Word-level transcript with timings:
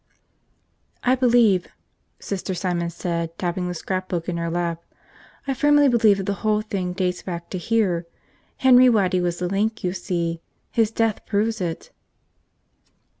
"I 1.03 1.13
believe," 1.13 1.67
Sister 2.19 2.55
Simon 2.55 2.89
said, 2.89 3.37
tapping 3.37 3.67
the 3.67 3.75
scrapbook 3.75 4.27
in 4.27 4.37
her 4.37 4.49
lap, 4.49 4.81
"I 5.45 5.53
firmly 5.53 5.87
believe 5.89 6.17
that 6.17 6.23
the 6.25 6.33
whole 6.41 6.63
thing 6.63 6.93
dates 6.93 7.21
back 7.21 7.51
to 7.51 7.59
here. 7.59 8.07
Henry 8.57 8.89
Waddy 8.89 9.21
was 9.21 9.37
the 9.37 9.47
link, 9.47 9.83
you 9.83 9.93
see. 9.93 10.41
His 10.71 10.89
death 10.89 11.23
proves 11.27 11.61
it." 11.61 11.91